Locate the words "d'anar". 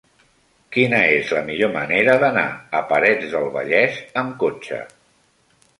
2.25-2.47